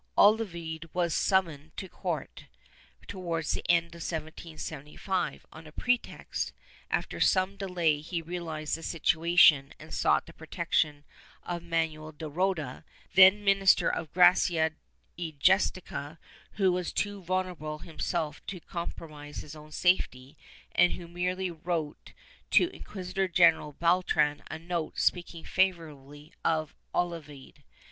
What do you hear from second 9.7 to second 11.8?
and sought the protection of